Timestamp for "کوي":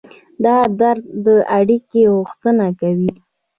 2.79-3.11